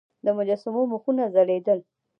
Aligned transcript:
د 0.25 0.27
مجسمو 0.37 0.81
مخونه 0.93 1.23
ځلیدل 1.35 1.79